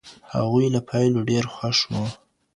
[0.31, 2.05] هغوې له پایلو ډېر خوښ وو.